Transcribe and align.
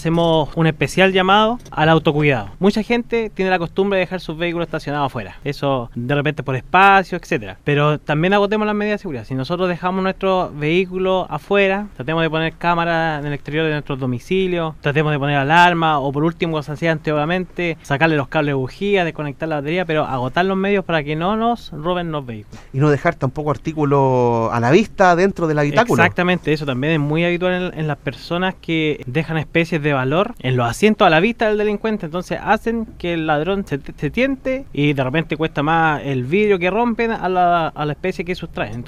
Hacemos 0.00 0.48
un 0.54 0.66
especial 0.66 1.12
llamado 1.12 1.58
al 1.70 1.90
autocuidado. 1.90 2.48
Mucha 2.58 2.82
gente 2.82 3.30
tiene 3.34 3.50
la 3.50 3.58
costumbre 3.58 3.98
de 3.98 4.06
dejar 4.06 4.22
sus 4.22 4.34
vehículos 4.38 4.66
estacionados 4.66 5.08
afuera. 5.08 5.36
Eso 5.44 5.90
de 5.94 6.14
repente 6.14 6.42
por 6.42 6.56
espacio, 6.56 7.18
etcétera. 7.18 7.58
Pero 7.64 7.98
también 7.98 8.32
agotemos 8.32 8.66
las 8.66 8.74
medidas 8.74 8.94
de 8.94 9.02
seguridad. 9.02 9.24
Si 9.24 9.34
nosotros 9.34 9.68
dejamos 9.68 10.02
nuestro 10.02 10.50
vehículo 10.56 11.26
afuera, 11.28 11.88
tratemos 11.96 12.22
de 12.22 12.30
poner 12.30 12.54
cámaras 12.54 13.20
en 13.20 13.26
el 13.26 13.34
exterior 13.34 13.66
de 13.66 13.72
nuestros 13.72 13.98
domicilios, 13.98 14.74
tratemos 14.80 15.12
de 15.12 15.18
poner 15.18 15.36
alarma 15.36 15.98
o 15.98 16.10
por 16.12 16.24
último, 16.24 16.52
como 16.52 16.62
se 16.62 16.88
antiguamente, 16.88 17.76
sacarle 17.82 18.16
los 18.16 18.28
cables 18.28 18.52
de 18.52 18.54
bujía, 18.54 19.04
desconectar 19.04 19.50
la 19.50 19.56
batería, 19.56 19.84
pero 19.84 20.06
agotar 20.06 20.46
los 20.46 20.56
medios 20.56 20.82
para 20.82 21.04
que 21.04 21.14
no 21.14 21.36
nos 21.36 21.72
roben 21.72 22.10
los 22.10 22.24
vehículos. 22.24 22.58
Y 22.72 22.78
no 22.78 22.88
dejar 22.88 23.16
tampoco 23.16 23.50
artículos 23.50 24.50
a 24.50 24.60
la 24.60 24.70
vista 24.70 25.14
dentro 25.14 25.46
del 25.46 25.58
habitáculo. 25.58 26.02
Exactamente, 26.02 26.54
eso 26.54 26.64
también 26.64 26.94
es 26.94 27.00
muy 27.00 27.22
habitual 27.22 27.52
en, 27.74 27.78
en 27.80 27.86
las 27.86 27.98
personas 27.98 28.54
que 28.54 29.02
dejan 29.06 29.36
especies 29.36 29.82
de 29.82 29.89
valor 29.92 30.34
en 30.40 30.56
los 30.56 30.68
asientos 30.68 31.06
a 31.06 31.10
la 31.10 31.20
vista 31.20 31.48
del 31.48 31.58
delincuente, 31.58 32.06
entonces 32.06 32.38
hacen 32.42 32.86
que 32.98 33.14
el 33.14 33.26
ladrón 33.26 33.66
se, 33.66 33.80
se 33.96 34.10
tiente 34.10 34.66
y 34.72 34.92
de 34.92 35.04
repente 35.04 35.36
cuesta 35.36 35.62
más 35.62 36.02
el 36.04 36.24
vidrio 36.24 36.58
que 36.58 36.70
rompen 36.70 37.10
a 37.10 37.28
la, 37.28 37.68
a 37.68 37.84
la 37.84 37.92
especie 37.92 38.24
que 38.24 38.34
sustraen. 38.34 38.84